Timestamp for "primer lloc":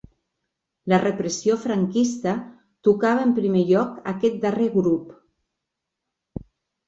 3.41-3.91